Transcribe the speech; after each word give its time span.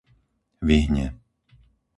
Vyhne 0.67 1.05